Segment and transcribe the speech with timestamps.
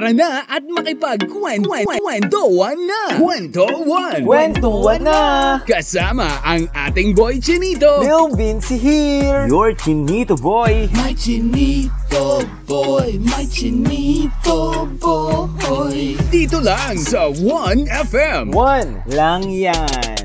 [0.00, 3.20] Tara na at makipagkwentuhan na!
[3.20, 4.24] Kwentuhan!
[4.24, 5.20] Kwentuhan na!
[5.68, 8.00] Kasama ang ating boy Chinito!
[8.00, 9.44] Lil Vinci here!
[9.44, 10.88] Your Chinito boy!
[10.96, 16.16] My Chinito boy, my Chinito boy.
[16.32, 18.56] Dito lang sa 1FM.
[18.56, 20.16] One lang yan!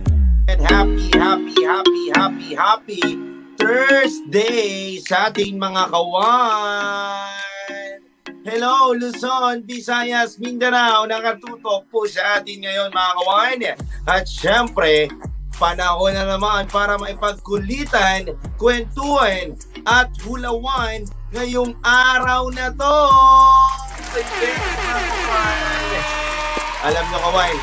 [0.47, 3.03] And happy, happy, happy, happy, happy
[3.59, 7.54] Thursday sa ating mga kawan!
[8.45, 13.59] Hello, Luzon, Visayas, Mindanao, nakatutok po sa atin ngayon mga kawan.
[14.05, 15.09] At syempre,
[15.57, 19.57] panahon na naman para maipagkulitan, kwentuhan
[19.89, 23.01] at hulawan ngayong araw na to.
[26.85, 27.55] Alam nyo kawan,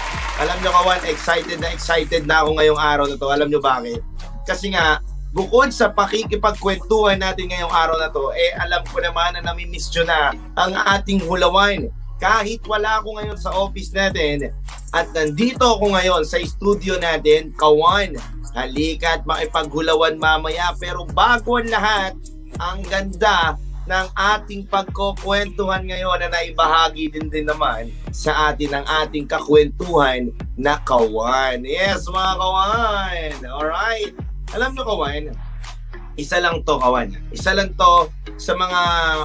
[0.42, 3.30] alam nyo kawan, excited na excited na ako ngayong araw na to.
[3.30, 4.02] Alam nyo bakit?
[4.42, 4.98] Kasi nga,
[5.32, 10.04] bukod sa pakikipagkwentuhan natin ngayong araw na to, eh alam ko naman na namimiss nyo
[10.04, 11.88] na ang ating hulawan.
[12.22, 14.54] Kahit wala ako ngayon sa office natin
[14.94, 18.14] at nandito ako ngayon sa studio natin, kawan,
[18.54, 20.70] halika at makipaghulawan mamaya.
[20.78, 22.14] Pero bago ang lahat,
[22.62, 23.58] ang ganda
[23.90, 30.78] ng ating pagkukwentuhan ngayon na naibahagi din din naman sa atin ng ating kakwentuhan na
[30.86, 31.66] kawan.
[31.66, 33.32] Yes, mga kawan!
[33.50, 34.14] Alright!
[34.52, 35.32] Alam nyo, kawan,
[36.20, 37.08] isa lang to, kawan.
[37.32, 38.80] Isa lang to sa mga,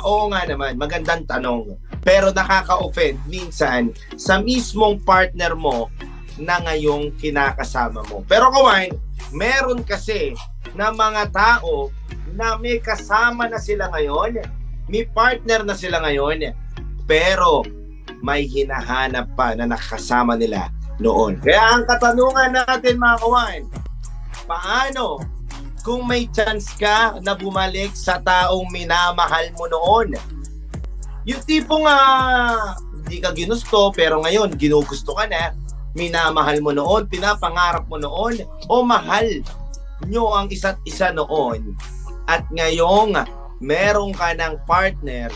[0.07, 1.75] oo nga naman, magandang tanong.
[1.99, 5.91] Pero nakaka-offend minsan sa mismong partner mo
[6.39, 8.23] na ngayong kinakasama mo.
[8.23, 8.95] Pero kawan,
[9.35, 10.31] meron kasi
[10.79, 11.91] na mga tao
[12.31, 14.39] na may kasama na sila ngayon,
[14.87, 16.55] may partner na sila ngayon,
[17.03, 17.67] pero
[18.23, 20.71] may hinahanap pa na nakasama nila
[21.03, 21.35] noon.
[21.43, 23.61] Kaya ang katanungan natin mga kawan,
[24.47, 25.21] paano
[25.83, 30.15] kung may chance ka na bumalik sa taong minamahal mo noon?
[31.27, 32.73] Yung tipong uh,
[33.03, 35.51] hindi ka ginusto pero ngayon ginugusto ka na,
[35.93, 39.27] minamahal mo noon, pinapangarap mo noon, o mahal
[40.07, 41.73] nyo ang isa't isa noon
[42.29, 43.17] at ngayong
[43.59, 45.31] meron ka ng partner,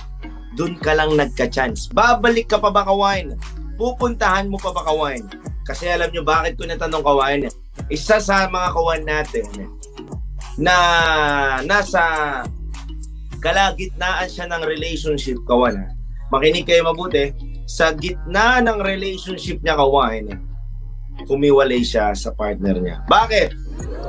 [0.53, 1.89] dun ka lang nagka-chance.
[1.89, 3.33] Babalik ka pa ba, Kawain?
[3.79, 5.25] Pupuntahan mo pa ba, Kawain?
[5.65, 7.47] Kasi alam nyo bakit ko natanong, Kawain?
[7.91, 9.47] Isa sa mga kawan natin
[10.59, 10.75] na
[11.63, 12.03] nasa
[13.41, 15.75] kalagitnaan siya ng relationship, Kawan.
[16.31, 17.33] Makinig kayo mabuti.
[17.65, 20.29] Sa gitna ng relationship niya, Kawain,
[21.25, 22.97] kumiwalay siya sa partner niya.
[23.09, 23.49] Bakit?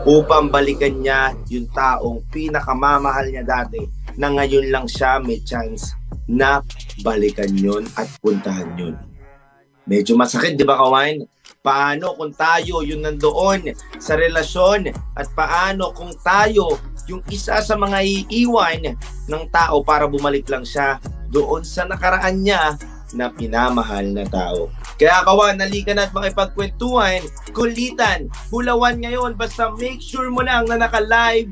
[0.07, 3.81] Upang balikan niya yung taong pinakamamahal niya dati
[4.19, 5.95] na ngayon lang siya may chance
[6.27, 6.61] na
[7.01, 8.95] balikan yun at puntahan yun.
[9.87, 11.27] Medyo masakit, di ba, Kawain?
[11.63, 13.71] Paano kung tayo yung nandoon
[14.03, 14.91] sa relasyon?
[15.15, 16.75] At paano kung tayo
[17.07, 18.99] yung isa sa mga iiwan
[19.31, 20.99] ng tao para bumalik lang siya
[21.31, 22.75] doon sa nakaraan niya
[23.15, 24.75] na pinamahal na tao.
[24.99, 27.23] Kaya kawan, nalika na at makipagkwentuhan,
[27.55, 31.47] kulitan, hulawan ngayon, basta make sure mo lang na naka-live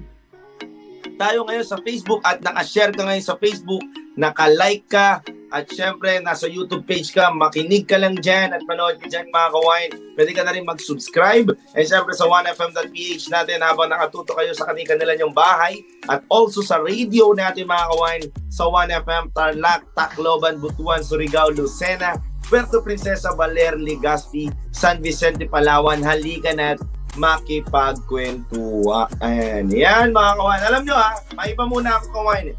[1.21, 3.85] tayo ngayon sa Facebook at naka-share ka ngayon sa Facebook,
[4.17, 5.21] naka-like ka,
[5.51, 9.51] at syempre, nasa YouTube page ka, makinig ka lang dyan at manood ka dyan mga
[9.51, 9.91] kawain.
[10.15, 11.51] Pwede ka na rin mag-subscribe.
[11.75, 15.83] And syempre sa 1FM.ph natin habang nakatuto kayo sa kanila nila yung bahay.
[16.07, 22.15] At also sa radio natin mga kawain sa 1FM, Tarlac, Tacloban, Butuan, Surigao, Lucena,
[22.47, 25.99] Puerto Princesa, Baler, Legazpi, San Vicente, Palawan.
[25.99, 26.81] Halika na at
[27.19, 29.19] makipagkwentuha.
[29.19, 29.67] Ayan.
[29.75, 30.63] Yan mga kawain.
[30.63, 32.55] Alam nyo ha, maiba muna ako kawain.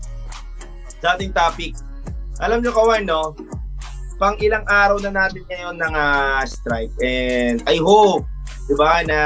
[1.00, 1.72] Sa ating topic,
[2.42, 3.38] alam nyo kawan, no?
[4.18, 6.94] Pang ilang araw na natin ngayon ng uh, strike.
[7.02, 8.26] And I hope,
[8.66, 9.20] di ba, na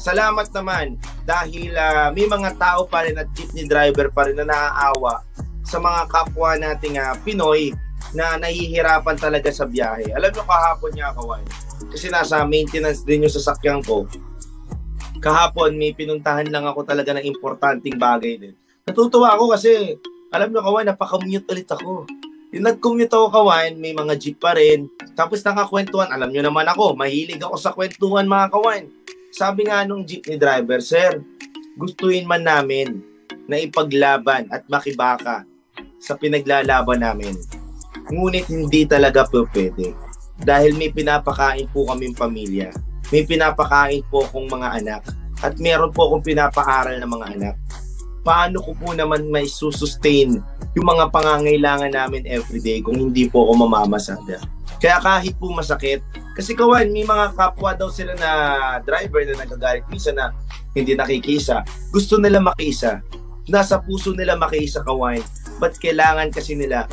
[0.00, 0.96] salamat naman
[1.28, 5.20] dahil uh, may mga tao pa rin at jeepney driver pa rin na naaawa
[5.64, 7.72] sa mga kapwa nating uh, Pinoy
[8.16, 10.12] na nahihirapan talaga sa biyahe.
[10.12, 11.44] Alam nyo kahapon niya kawan,
[11.92, 14.08] kasi nasa maintenance din yung sasakyan ko.
[15.24, 18.54] Kahapon may pinuntahan lang ako talaga ng importanteng bagay din.
[18.84, 19.96] Natutuwa ako kasi
[20.32, 22.04] alam nyo kawan, napaka-mute ulit ako.
[22.54, 24.86] Yung nag-commute ako kawan, may mga jeep pa rin.
[25.18, 28.86] Tapos nakakwentuhan, alam nyo naman ako, mahilig ako sa kwentuhan mga kawan.
[29.34, 31.18] Sabi nga nung jeepney driver, Sir,
[31.74, 33.02] gustuin man namin
[33.50, 35.42] na ipaglaban at makibaka
[35.98, 37.34] sa pinaglalaban namin.
[38.14, 39.90] Ngunit hindi talaga po pwede.
[40.38, 42.70] Dahil may pinapakain po kaming pamilya.
[43.10, 45.02] May pinapakain po akong mga anak.
[45.42, 47.56] At meron po akong pinapaaral ng mga anak
[48.24, 50.40] paano ko po naman may susustain
[50.74, 54.40] yung mga pangangailangan namin everyday kung hindi po ako mamamasada.
[54.80, 56.02] Kaya kahit po masakit,
[56.34, 58.30] kasi kawan, may mga kapwa daw sila na
[58.82, 60.34] driver na nagagalit minsan na
[60.74, 61.62] hindi nakikisa.
[61.94, 62.98] Gusto nila makisa.
[63.46, 65.22] Nasa puso nila makisa kawan.
[65.62, 66.90] But kailangan kasi nila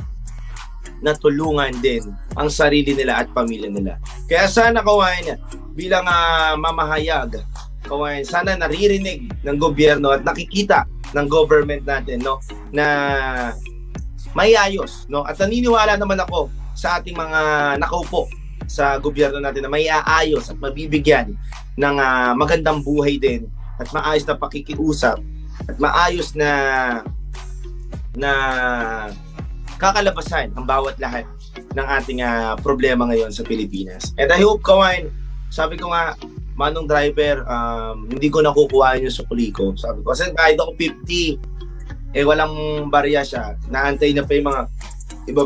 [1.02, 2.06] na tulungan din
[2.38, 3.98] ang sarili nila at pamilya nila.
[4.30, 5.34] Kaya sana kawain,
[5.74, 7.42] bilang uh, mamahayag,
[7.90, 12.40] kawain, sana naririnig ng gobyerno at nakikita ng government natin no
[12.72, 12.86] na
[14.32, 17.42] may ayos no at naniniwala naman ako sa ating mga
[17.80, 18.32] nakaupo
[18.72, 21.36] sa gobyerno natin na may aayos at mabibigyan
[21.76, 23.48] ng uh, magandang buhay din
[23.82, 25.20] at maayos na pakikiusap
[25.68, 26.52] at maayos na
[28.16, 28.32] na
[29.82, 31.26] kakalabasan ang bawat lahat
[31.74, 34.14] ng ating uh, problema ngayon sa Pilipinas.
[34.20, 35.10] And I hope, Kawain,
[35.50, 36.14] sabi ko nga,
[36.56, 39.76] manong driver, um, hindi ko nakukuha yung sukli ko.
[39.76, 43.56] Sabi ko, kasi kahit ako 50, eh walang barya siya.
[43.72, 44.62] Naantay na pa yung mga
[45.32, 45.44] iba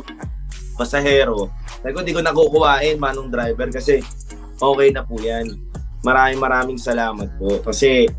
[0.75, 1.49] pasahero.
[1.81, 4.01] Sabi ko, hindi ko nakukuhain, manong driver, kasi
[4.59, 5.55] okay na po yan.
[6.05, 7.61] Maraming maraming salamat po.
[7.65, 8.09] Kasi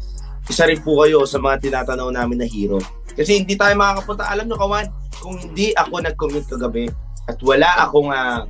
[0.47, 2.79] isa rin po kayo sa mga tinatanaw namin na hero.
[3.17, 4.31] Kasi hindi tayo makakapunta.
[4.31, 4.87] Alam nyo, Kawan,
[5.19, 6.87] kung hindi ako nag-commute kagabi
[7.27, 8.47] at wala akong uh,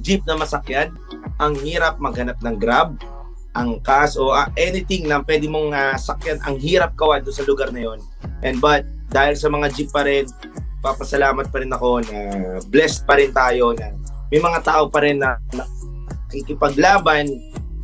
[0.00, 0.90] jeep na masakyan,
[1.36, 2.96] ang hirap maghanap ng grab,
[3.56, 7.44] ang cars o uh, anything na pwede mong uh, sakyan, ang hirap kawan doon sa
[7.48, 7.98] lugar na yon.
[8.44, 10.28] And but, dahil sa mga jeep pa rin,
[10.84, 12.18] papasalamat pa rin ako na
[12.68, 13.96] blessed pa rin tayo na
[14.30, 15.64] may mga tao pa rin na, na
[16.30, 17.30] kikipaglaban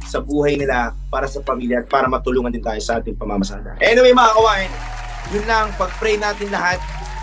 [0.07, 3.79] sa buhay nila para sa pamilya at para matulungan din tayo sa ating pamamasada.
[3.81, 4.71] Anyway mga kawain,
[5.33, 6.83] yun lang, pag-pray natin lahat,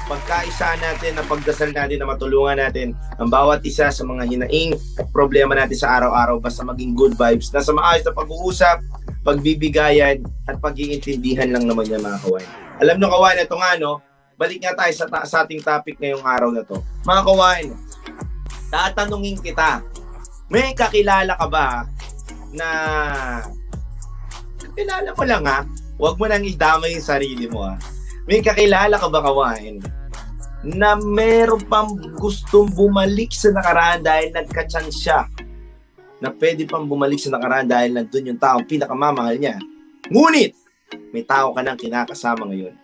[0.10, 5.06] pagkaisa natin, na pagdasal natin na matulungan natin ang bawat isa sa mga hinaing at
[5.14, 7.54] problema natin sa araw-araw basta maging good vibes.
[7.54, 8.82] Nasa maayos na pag-uusap,
[9.22, 12.50] pagbibigayan at pag-iintindihan lang naman yan mga kawain.
[12.82, 14.02] Alam nyo kawain, ito nga no,
[14.34, 16.82] balik nga tayo sa, ta- sa ating topic ngayong araw na to.
[17.06, 17.70] Mga kawain,
[18.74, 19.86] tatanungin kita,
[20.50, 21.86] may kakilala ka ba
[22.50, 22.68] na
[24.58, 25.62] kakilala mo lang ha?
[26.02, 27.78] Huwag mo nang idamay yung sarili mo ha.
[28.26, 29.99] May kakilala ka ba kawain
[30.64, 35.24] na meron pang gustong bumalik sa nakaraan dahil nagka-chance siya
[36.20, 39.56] na pwede pang bumalik sa nakaraan dahil nandun yung taong pinakamamahal niya.
[40.12, 40.52] Ngunit,
[41.16, 42.76] may tao ka nang kinakasama ngayon.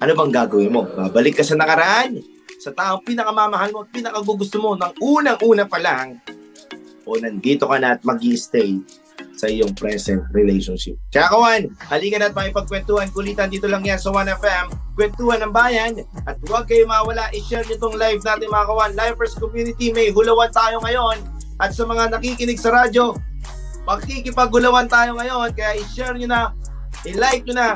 [0.00, 0.88] Ano bang gagawin mo?
[0.88, 2.24] Babalik ka sa nakaraan,
[2.56, 6.16] sa taong pinakamamahal mo at pinakagugusto mo ng unang-una pa lang
[7.04, 8.80] o nandito ka na at mag stay
[9.34, 10.94] sa iyong present relationship.
[11.10, 13.10] Kaya kawan, halika na at makipagkwentuhan.
[13.10, 14.70] Kulitan dito lang yan sa 1FM.
[14.94, 15.92] Kwentuhan ng bayan.
[16.24, 17.30] At huwag kayo mawala.
[17.34, 18.92] I-share nyo itong live natin mga kawan.
[18.94, 21.18] Lifers Community, may hulawan tayo ngayon.
[21.58, 23.18] At sa mga nakikinig sa radyo,
[23.86, 25.50] magkikipagulawan tayo ngayon.
[25.54, 26.40] Kaya i-share nyo na,
[27.02, 27.68] i-like nyo na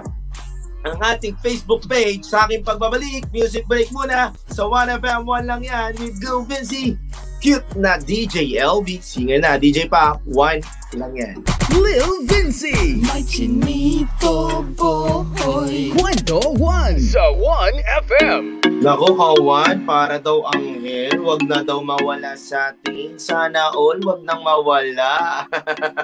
[0.87, 3.27] ang ating Facebook page sa aking pagbabalik.
[3.35, 6.95] Music break muna sa 1FM 1 lang yan with Go Vinci
[7.39, 8.99] cute na DJ LB.
[9.03, 10.63] Singer na, DJ pa, one
[10.97, 11.37] lang yan.
[11.69, 12.99] Lil Vinci!
[13.05, 15.93] My chinito boy!
[15.93, 18.65] Kwento 1 sa 1FM!
[18.81, 23.21] Nako kawan, para daw ang hell, wag na daw mawala sa atin.
[23.21, 25.45] Sana all, wag nang mawala.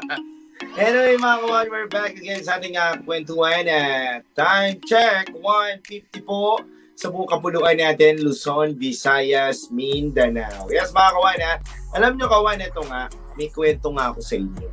[0.78, 6.60] anyway mga kawan, we're back again sa ating uh, kwentuhan at time check, 1.50 po
[6.94, 10.70] sa buong kapuluan natin, Luzon, Visayas, Mindanao.
[10.70, 11.54] Yes, mga kawan ha.
[11.98, 14.68] Alam nyo kawan, ito nga, may kwento nga ako sa inyo.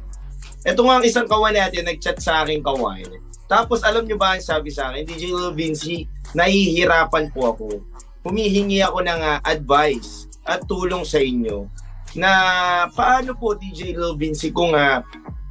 [0.61, 3.09] Ito nga ang isang kawan natin, nag-chat sa akin kawan.
[3.49, 6.05] Tapos alam nyo ba sabi sa akin, DJ Lil Vinci,
[6.37, 7.67] nahihirapan po ako.
[8.21, 11.65] Humihingi ako ng uh, advice at tulong sa inyo
[12.13, 12.31] na
[12.93, 15.01] paano po DJ Lil Vinci kung uh,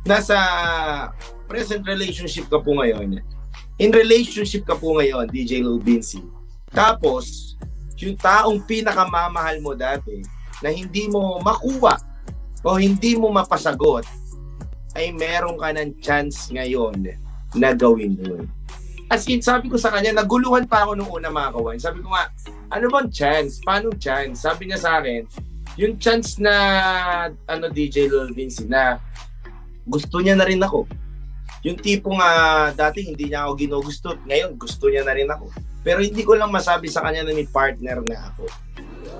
[0.07, 0.39] nasa
[1.51, 3.19] present relationship ka po ngayon.
[3.83, 6.23] In relationship ka po ngayon, DJ Lil Vinci
[6.71, 7.55] tapos,
[8.01, 10.25] yung taong pinakamamahal mo dati
[10.65, 11.99] na hindi mo makuha
[12.65, 14.07] o hindi mo mapasagot
[14.97, 17.15] ay meron ka ng chance ngayon
[17.55, 18.47] na gawin yun.
[19.11, 21.79] As in, sabi ko sa kanya, naguluhan pa ako nung una mga kawan.
[21.83, 22.31] Sabi ko nga,
[22.71, 23.59] ano bang chance?
[23.59, 24.47] Paano chance?
[24.47, 25.27] Sabi niya sa akin,
[25.75, 26.55] yung chance na
[27.51, 29.03] ano DJ Lil Vinci na
[29.83, 30.87] gusto niya na rin ako.
[31.67, 35.51] Yung tipong uh, dati hindi niya ako ginugusto, ngayon gusto niya na rin ako.
[35.81, 38.45] Pero hindi ko lang masabi sa kanya na may partner na ako.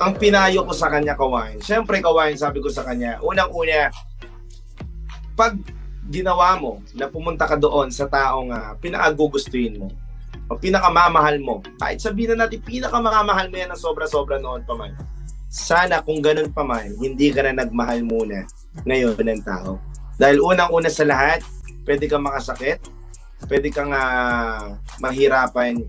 [0.01, 3.93] Ang pinayo ko sa kanya, Kawain, syempre Kawain, sabi ko sa kanya, unang-una,
[5.37, 5.57] pag
[6.09, 9.89] ginawa mo na pumunta ka doon sa taong uh, pinakagugustuhin mo,
[10.51, 14.93] o pinakamamahal mo, kahit sabihin na natin pinakamamahal mo yan ng sobra-sobra noon pa man,
[15.47, 18.45] sana kung ganun pa man, hindi ka na nagmahal muna
[18.83, 19.79] ngayon ng tao.
[20.19, 21.41] Dahil unang-una sa lahat,
[21.87, 22.83] pwede kang makasakit,
[23.49, 25.81] pwede kang uh, mahirapan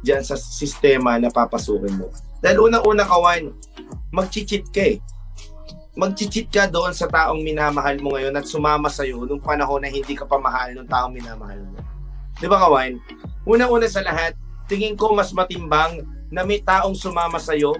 [0.00, 2.08] dyan sa sistema na papasukin mo.
[2.40, 3.52] Dahil unang-una kawan,
[4.10, 4.98] mag-cheat ka eh.
[5.96, 10.16] Mag-cheat ka doon sa taong minamahal mo ngayon at sumama sa'yo nung panahon na hindi
[10.16, 11.78] ka pa mahal ng taong minamahal mo.
[12.40, 12.96] Di ba kawan?
[13.44, 14.32] Unang-una sa lahat,
[14.64, 16.00] tingin ko mas matimbang
[16.32, 17.76] na may taong sumama sa'yo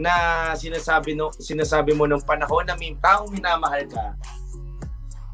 [0.00, 0.12] na
[0.56, 4.16] sinasabi no sinasabi mo nung panahon na may taong minamahal ka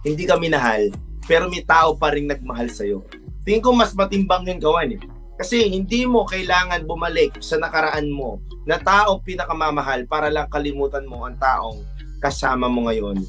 [0.03, 0.91] hindi ka minahal
[1.27, 3.07] pero may tao pa rin nagmahal sa iyo
[3.47, 5.01] tingin ko mas matimbang yun kawan eh
[5.37, 11.29] kasi hindi mo kailangan bumalik sa nakaraan mo na tao pinakamamahal para lang kalimutan mo
[11.29, 11.85] ang taong
[12.25, 13.21] kasama mo ngayon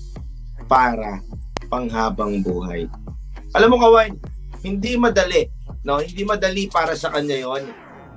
[0.72, 1.20] para
[1.68, 2.88] panghabang buhay.
[3.52, 4.16] Alam mo kawan,
[4.64, 5.52] hindi madali,
[5.84, 6.00] no?
[6.00, 7.64] Hindi madali para sa kanya 'yon.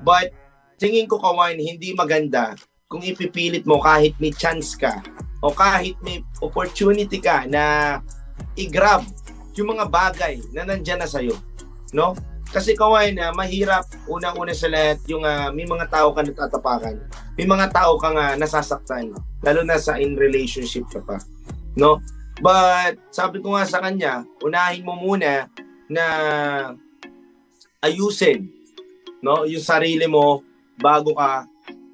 [0.07, 0.33] But
[0.79, 2.55] tingin ko kawan, hindi maganda
[2.91, 5.03] kung ipipilit mo kahit may chance ka
[5.43, 7.99] o kahit may opportunity ka na
[8.59, 9.07] i-grab
[9.55, 11.37] yung mga bagay na nandyan na sa'yo.
[11.95, 12.15] No?
[12.51, 16.99] Kasi kawain na mahirap unang-una sa lahat yung uh, may mga tao ka natatapakan.
[17.39, 21.23] May mga tao ka nga nasasaktan lalo na sa in relationship ka pa.
[21.79, 22.03] No?
[22.43, 25.47] But sabi ko nga sa kanya, unahin mo muna
[25.87, 26.05] na
[27.81, 28.47] ayusin
[29.21, 30.45] no yung sarili mo
[30.81, 31.45] bago ka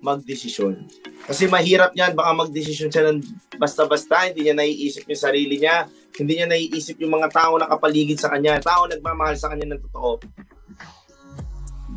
[0.07, 0.87] magdesisyon.
[1.27, 3.19] Kasi mahirap niyan, baka magdesisyon siya ng
[3.59, 8.23] basta-basta, hindi niya naiisip yung sarili niya, hindi niya naiisip yung mga tao na kapaligid
[8.23, 10.23] sa kanya, tao nagmamahal sa kanya ng totoo,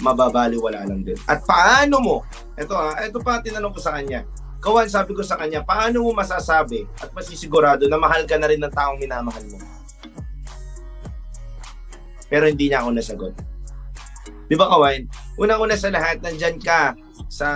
[0.02, 1.20] mababaliwala lang din.
[1.30, 2.16] At paano mo,
[2.58, 4.26] ito ha, ito pa tinanong ko sa kanya,
[4.60, 8.60] Kawan, sabi ko sa kanya, paano mo masasabi at masisigurado na mahal ka na rin
[8.60, 9.56] ng taong minamahal mo?
[12.28, 13.34] Pero hindi niya ako nasagot.
[14.52, 15.08] Di ba, Kawan?
[15.40, 16.92] Unang-una sa lahat, nandyan ka
[17.30, 17.48] sa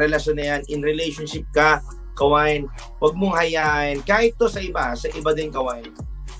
[0.00, 1.84] relasyon na yan, in relationship ka,
[2.16, 2.66] kawain,
[2.98, 5.92] huwag mong hayaan, kahit to sa iba, sa iba din kawain.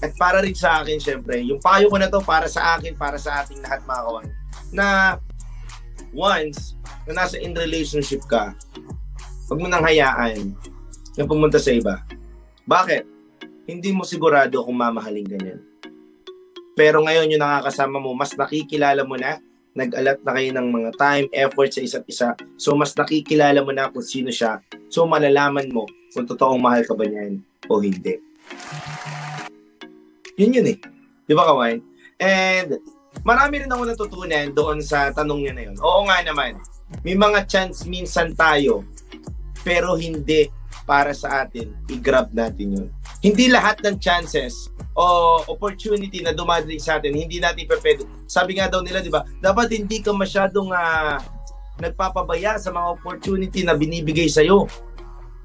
[0.03, 3.21] At para rin sa akin, syempre, yung payo ko na to para sa akin, para
[3.21, 4.33] sa ating lahat mga kawain,
[4.73, 4.87] na
[6.17, 6.75] once
[7.07, 8.57] na nasa in relationship ka,
[9.47, 10.57] huwag mo nang hayaan
[11.15, 12.03] na pumunta sa iba.
[12.65, 13.05] Bakit?
[13.69, 15.61] Hindi mo sigurado kung mamahalin ka niyan.
[16.73, 19.39] Pero ngayon yung nakakasama mo, mas nakikilala mo na
[19.73, 22.29] nag-alat na kayo ng mga time, effort sa isa't isa.
[22.61, 24.61] So, mas nakikilala mo na kung sino siya.
[24.93, 27.41] So, malalaman mo kung totoong mahal ka ba niyan
[27.73, 28.21] o hindi.
[30.37, 30.79] Yun yun eh.
[31.25, 31.81] Di ba, Kawain?
[32.21, 32.77] And,
[33.25, 35.77] marami rin ako natutunan doon sa tanong niya na yun.
[35.81, 36.61] Oo nga naman,
[37.01, 38.85] may mga chance minsan tayo,
[39.65, 40.49] pero hindi
[40.83, 42.89] para sa atin, i-grab natin yun.
[43.23, 48.03] Hindi lahat ng chances o opportunity na dumadating sa atin, hindi natin pwede.
[48.27, 51.17] Sabi nga daw nila, di ba, dapat hindi ka masyadong uh,
[51.81, 54.69] nagpapabaya sa mga opportunity na binibigay sa iyo.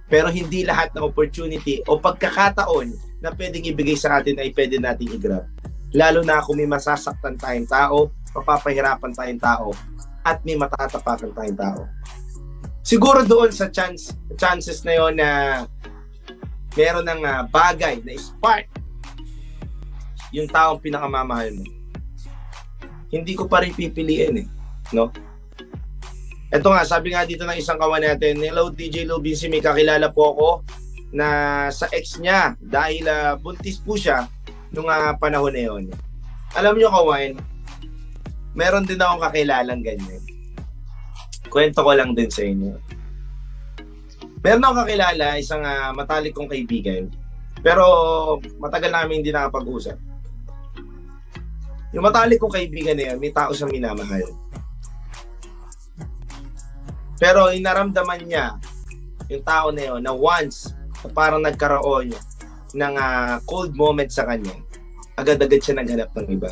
[0.07, 5.19] Pero hindi lahat ng opportunity o pagkakataon na pwedeng ibigay sa atin ay pwede nating
[5.19, 5.43] i-grab.
[5.95, 9.67] Lalo na kung may masasaktan tayong tao, mapapahirapan tayong tao,
[10.27, 11.81] at may matatapakan tayong tao.
[12.87, 15.29] Siguro doon sa chance chances na yon na
[16.71, 18.71] meron ng uh, bagay na spark
[20.31, 21.67] yung taong pinakamamahal mo.
[23.11, 24.47] Hindi ko pa rin pipiliin eh.
[24.95, 25.11] No?
[26.47, 30.31] Ito nga, sabi nga dito ng isang kawan natin, Hello DJ Lubinsi, may kakilala po
[30.31, 30.49] ako
[31.11, 31.27] na
[31.67, 34.31] sa ex niya dahil uh, buntis po siya
[34.71, 35.83] nung uh, panahon na yun.
[36.55, 37.35] Alam niyo kawan,
[38.55, 40.36] meron din akong kakilalang ganyan.
[41.47, 42.75] Kwento ko lang din sa inyo.
[44.43, 47.09] Meron akong kakilala, isang uh, matalik kong kaibigan.
[47.59, 47.83] Pero
[48.61, 49.97] matagal namin hindi nakapag-usap.
[51.95, 54.23] Yung matalik kong kaibigan na yan, may tao siyang minamahal.
[57.17, 58.55] Pero inaramdaman niya,
[59.27, 62.13] yung tao na yun, na once, na parang nagkaroon
[62.77, 64.53] ng uh, cold moment sa kanya,
[65.17, 66.51] agad-agad siya naghanap ng iba.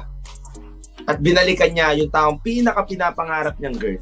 [1.06, 4.02] At binalikan niya yung taong pinaka-pinapangarap niyang girl.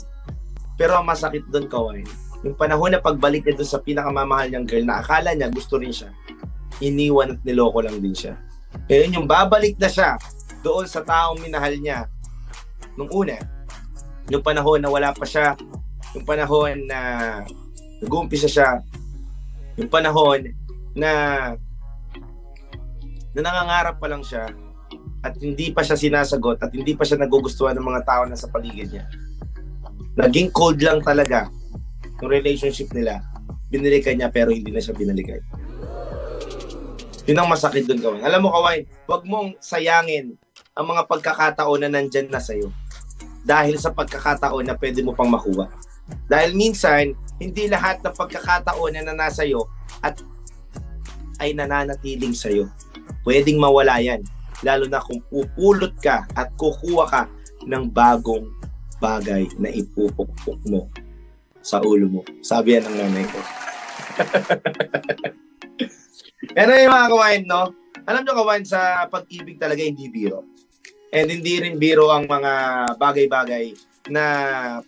[0.75, 2.01] Pero ang masakit doon, Kawai,
[2.44, 5.96] yung panahon na pagbalik niya doon sa pinakamamahal niyang girl na akala niya gusto rin
[5.96, 6.12] siya,
[6.84, 8.36] iniwan at niloko lang din siya.
[8.89, 10.20] Kaya yung babalik na siya
[10.65, 12.10] doon sa taong minahal niya
[13.00, 13.39] nung una.
[14.27, 15.56] Yung panahon na wala pa siya,
[16.15, 17.00] yung panahon na
[18.03, 18.84] nag-uumpisa siya,
[19.80, 20.51] yung panahon
[20.94, 21.12] na
[23.34, 24.46] na nangangarap pa lang siya
[25.25, 28.51] at hindi pa siya sinasagot at hindi pa siya nagugustuhan ng mga tao na sa
[28.51, 29.08] paligid niya.
[30.13, 31.50] Naging cold lang talaga
[32.22, 33.20] yung relationship nila.
[33.74, 35.41] Binilikan niya pero hindi na siya binalikan.
[37.24, 38.24] Yun ang masakit doon, Kawain.
[38.24, 40.36] Alam mo, Kawain, huwag mong sayangin
[40.75, 42.70] ang mga pagkakataon na nandyan na sa'yo.
[43.48, 45.72] Dahil sa pagkakataon na pwede mo pang makuha.
[46.27, 49.65] Dahil minsan, hindi lahat ng pagkakataon na nasa iyo
[50.03, 50.20] at
[51.41, 52.67] ay nananatiling sa'yo.
[53.24, 54.22] Pwedeng mawala yan.
[54.63, 57.22] Lalo na kung pupulot ka at kukuha ka
[57.67, 58.48] ng bagong
[59.03, 60.88] bagay na ipupukpok mo
[61.60, 62.22] sa ulo mo.
[62.39, 63.39] Sabi yan ng nanay ko.
[66.60, 67.75] anyway mga kawain, no?
[68.07, 70.48] Alam nyo kawain, sa pag-ibig talaga hindi biro.
[71.12, 72.51] And hindi rin biro ang mga
[72.95, 73.75] bagay-bagay
[74.12, 74.24] na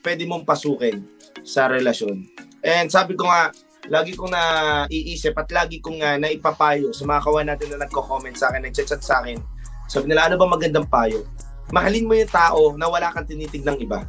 [0.03, 1.03] pwede mong pasukin
[1.43, 2.27] sa relasyon.
[2.65, 3.51] And sabi ko nga,
[3.87, 8.49] lagi kong naiisip at lagi kong uh, naipapayo sa mga kawan natin na nagko-comment sa
[8.49, 9.37] akin, nagchat-chat sa akin.
[9.85, 11.23] Sabi nila, ano ba magandang payo?
[11.75, 14.07] Mahalin mo yung tao na wala kang tinitig ng iba.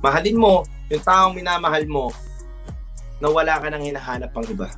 [0.00, 2.08] Mahalin mo yung taong minamahal mo
[3.20, 4.72] na wala ka nang hinahanap pang iba.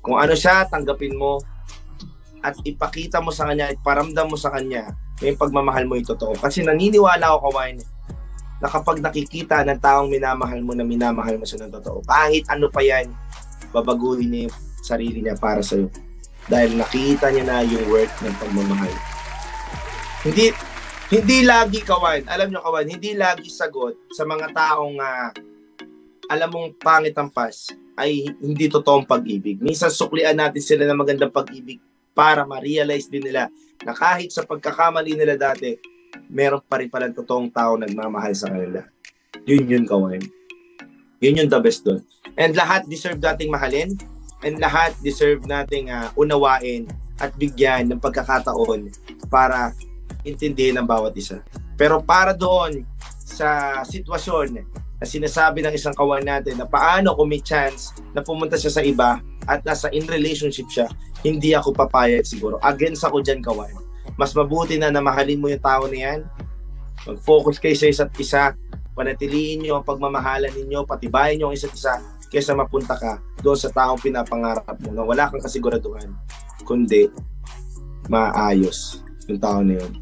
[0.00, 1.36] Kung ano siya, tanggapin mo
[2.40, 4.88] at ipakita mo sa kanya, iparamdam mo sa kanya
[5.20, 6.32] yung pagmamahal mo yung totoo.
[6.40, 7.76] Kasi naniniwala ako, kawain,
[8.58, 12.72] na kapag nakikita ng taong minamahal mo na minamahal mo siya ng totoo, kahit ano
[12.72, 13.12] pa yan,
[13.68, 15.92] babaguhin niya yung sarili niya para sa'yo.
[16.48, 19.11] Dahil nakita niya na yung worth ng pagmamahal.
[20.22, 20.54] Hindi,
[21.10, 25.34] hindi lagi kawan, alam niyo kawan, hindi lagi sagot sa mga taong uh,
[26.30, 29.58] alam mong pangit ang pas ay hindi totoong pag-ibig.
[29.58, 31.82] Minsan suklian natin sila ng magandang pag-ibig
[32.14, 33.50] para ma-realize din nila
[33.82, 35.74] na kahit sa pagkakamali nila dati,
[36.30, 38.78] meron pa rin pala totoong tao nagmamahal sa kanila.
[39.42, 40.22] Yun yun, kawan.
[41.18, 41.98] Yun yung the best doon.
[42.38, 43.98] And lahat deserve nating mahalin
[44.46, 46.86] and lahat deserve nating uh, unawain
[47.18, 48.86] at bigyan ng pagkakataon
[49.26, 49.74] para
[50.22, 51.42] intindihin ang bawat isa.
[51.76, 52.86] Pero para doon
[53.22, 54.62] sa sitwasyon
[55.00, 58.82] na sinasabi ng isang kawan natin na paano kung may chance na pumunta siya sa
[58.82, 59.18] iba
[59.50, 60.86] at nasa in relationship siya,
[61.26, 62.62] hindi ako papayag siguro.
[62.62, 66.20] Against ako dyan kawan mas mabuti na na mahalin mo yung tao na yan.
[67.08, 68.54] Mag-focus kayo sa isa't isa.
[68.92, 70.84] Panatiliin nyo ang pagmamahalan ninyo.
[70.84, 71.96] Patibayin nyo ang isa't isa
[72.32, 76.08] kaysa mapunta ka doon sa taong pinapangarap mo na wala kang kasiguraduhan.
[76.64, 77.08] Kundi,
[78.08, 79.92] maayos yung tao na yun.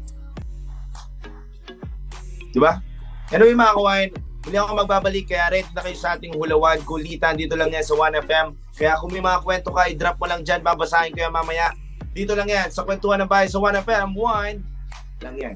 [2.51, 2.83] Di ba?
[3.31, 4.09] Anyway mga kawain,
[4.41, 7.93] hindi ako magbabalik kaya ready na kayo sa ating hulawan, kulitan dito lang yan sa
[7.93, 8.57] 1FM.
[8.73, 11.71] Kaya kung may mga kwento ka, i-drop mo lang dyan, babasahin ko yan mamaya.
[12.11, 15.55] Dito lang yan, sa kwentuhan ng bahay sa 1FM, 1 lang yan.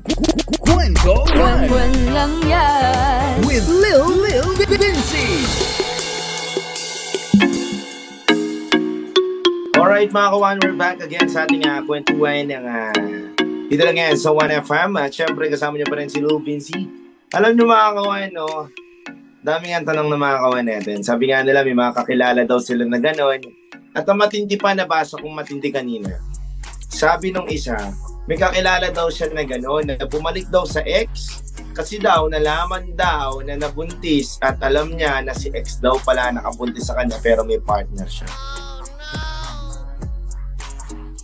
[0.61, 5.41] Kwento 1 lang yan with Lil Lil Vinci.
[9.75, 13.14] Alright mga kawan, we're back again sa ating uh, kwentuhan ng uh,
[13.67, 14.91] dito lang yan sa 1FM.
[14.99, 16.85] At syempre kasama niyo pa rin si Lil Vinci.
[17.33, 18.69] Alam niyo mga kawan, no?
[19.45, 20.97] Dami nga tanong ng mga kawan natin.
[21.05, 23.41] Sabi nga nila may mga kakilala daw sila na gano'n.
[23.95, 26.35] At ang matindi pa nabasa kong matindi kanina
[26.95, 27.75] sabi nung isa,
[28.23, 31.43] may kakilala daw siya na gano'n, na bumalik daw sa ex,
[31.75, 36.87] kasi daw nalaman daw na nabuntis at alam niya na si ex daw pala nakabuntis
[36.87, 38.31] sa kanya pero may partner siya.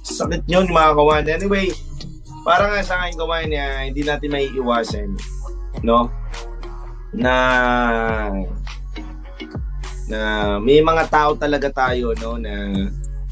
[0.04, 1.24] Sakit yun mga kawan.
[1.32, 1.72] Anyway,
[2.42, 5.14] para nga sa akin kawan niya, hindi natin may iwasan.
[5.86, 6.10] No?
[7.14, 7.34] Na
[10.12, 10.20] na
[10.60, 12.72] may mga tao talaga tayo no na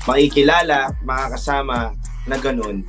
[0.08, 1.92] makikilala, makakasama
[2.30, 2.86] na ganun.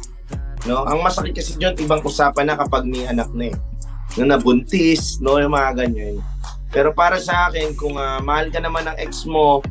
[0.69, 0.85] No?
[0.85, 3.57] Ang masakit kasi diyan ibang usapan na kapag may anak na eh.
[4.19, 6.19] Na nabuntis, no, yung mga ganyan.
[6.71, 9.63] Pero para sa akin, kung uh, mahal ka naman ng ex mo,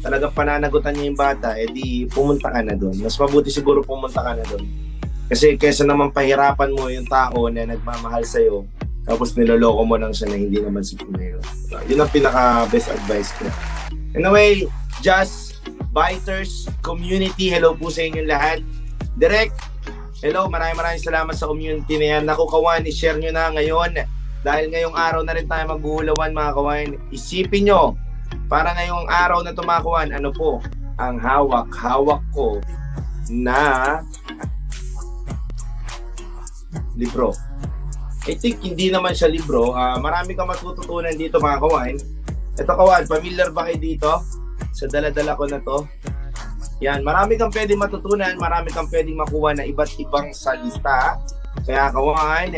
[0.00, 2.96] talagang pananagutan niya yung bata, edi pumunta ka na doon.
[3.00, 4.85] Mas mabuti siguro pumunta ka na doon.
[5.26, 8.62] Kasi kesa naman pahirapan mo yung tao na nagmamahal sa'yo,
[9.06, 11.42] tapos niloloko mo lang siya na hindi naman si Pinero.
[11.70, 13.50] Uh, yun ang pinaka-best advice ko.
[14.14, 14.66] Anyway,
[15.02, 15.58] just
[15.96, 18.60] Biters community, hello po sa inyo lahat.
[19.16, 19.56] Direct,
[20.20, 22.22] hello, maraming maraming salamat sa community na yan.
[22.28, 23.96] Naku, kawan, i-share nyo na ngayon.
[24.44, 26.88] Dahil ngayong araw na rin tayo maghuhulawan mga kawan.
[27.10, 27.96] Isipin nyo,
[28.46, 30.62] para ngayong araw na tumakuan, ano po,
[31.00, 32.60] ang hawak-hawak ko
[33.32, 34.00] na
[36.96, 37.36] libro.
[38.26, 39.70] I think hindi naman siya libro.
[39.70, 41.94] Uh, marami kang matututunan dito mga kawan.
[42.58, 44.12] Ito kawan, familiar ba kayo dito?
[44.74, 45.86] Sa dala-dala ko na to.
[46.82, 51.22] Yan, marami kang pwedeng matutunan, marami kang pwedeng makuha na iba't ibang salita.
[51.64, 52.52] Kaya kawan,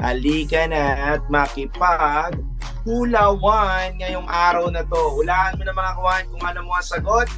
[0.00, 2.40] halika na at makipag
[2.88, 5.20] hulawan ngayong araw na to.
[5.20, 7.28] Hulaan mo na mga kawan kung ano mo ang sagot.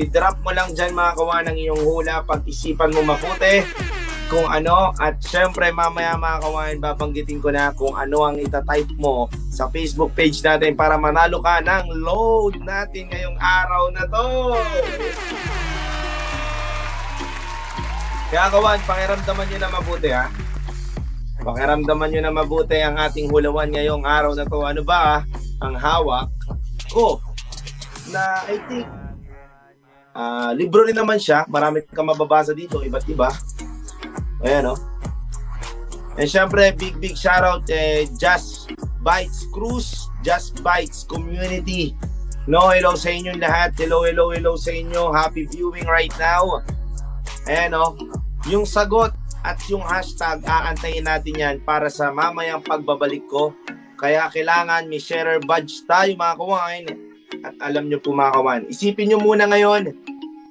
[0.00, 2.24] I-drop mo lang dyan mga kawan ang iyong hula.
[2.24, 3.64] Pag-isipan mo maputi
[4.26, 4.92] kung ano.
[4.98, 10.12] At syempre mamaya mga kawan, babanggitin ko na kung ano ang itatype mo sa Facebook
[10.14, 14.26] page natin para manalo ka ng load natin ngayong araw na to.
[18.26, 20.26] Kaya kawan, pakiramdaman nyo na mabuti ha.
[21.46, 24.58] Pakiramdaman nyo na mabuti ang ating hulawan ngayong araw na to.
[24.66, 25.22] Ano ba
[25.62, 26.26] ang hawak
[26.90, 27.22] ko?
[28.10, 28.86] Na I think
[30.16, 31.46] uh, libro rin naman siya.
[31.46, 33.30] Marami kang mababasa dito, iba't iba.
[34.44, 34.74] Ayan o.
[34.74, 34.80] Oh.
[36.16, 38.72] And syempre, big big shoutout eh, Just
[39.04, 41.92] Bites Cruise, Just Bites Community.
[42.48, 43.76] No, hello sa inyo lahat.
[43.76, 45.12] Hello, hello, hello sa inyo.
[45.12, 46.64] Happy viewing right now.
[47.48, 47.92] Ayan o.
[47.92, 47.92] Oh.
[48.48, 53.54] Yung sagot at yung hashtag, aantayin natin yan para sa mamayang pagbabalik ko.
[53.96, 56.84] Kaya kailangan may sharer badge tayo mga kawain
[57.42, 59.90] At alam nyo po mga kawan, isipin nyo muna ngayon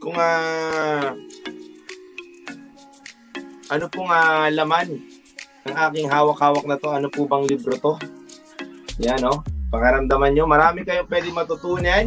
[0.03, 1.15] kung ah,
[3.69, 5.01] ano pong ah, laman
[5.65, 6.89] ng aking hawak-hawak na to.
[6.93, 7.93] Ano po bang libro to?
[9.01, 9.41] Yan, no?
[9.73, 12.05] Pakaramdaman nyo, marami kayong pwede matutunan.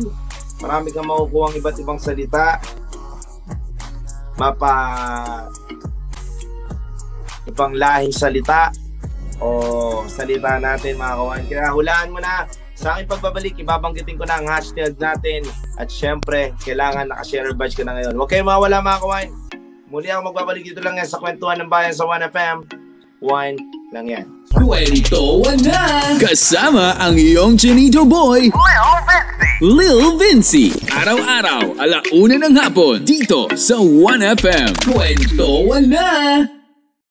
[0.63, 2.63] Marami kang makukuha iba't ibang salita.
[4.39, 4.75] Mapa
[7.51, 8.71] ibang lahing salita
[9.43, 11.43] o salita natin mga kawan.
[11.51, 12.47] Kaya hulaan mo na
[12.79, 15.43] sa aking pagbabalik, ibabanggitin ko na ang hashtag natin
[15.75, 18.15] at syempre, kailangan nakashare badge ka na ngayon.
[18.15, 19.48] Huwag kayong mawala mga kawan.
[19.89, 22.61] Muli ako magbabalik dito lang yan sa kwentuhan ng bayan sa 1FM.
[23.25, 23.57] 1
[23.97, 24.27] lang yan.
[24.53, 26.13] Kwento na!
[26.21, 28.53] Kasama ang iyong Chinito Boy,
[29.65, 30.77] Lil Vinci.
[30.93, 34.77] Araw-araw, alauna ng hapon, dito sa 1FM.
[34.85, 36.58] Kwento na!